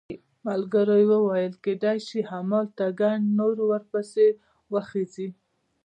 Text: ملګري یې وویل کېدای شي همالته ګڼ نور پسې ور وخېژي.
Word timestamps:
ملګري 0.47 0.97
یې 1.01 1.07
وویل 1.11 1.53
کېدای 1.65 1.97
شي 2.07 2.19
همالته 2.31 2.85
ګڼ 2.99 3.15
نور 3.37 3.57
پسې 3.91 4.27
ور 4.35 4.39
وخېژي. 4.73 5.27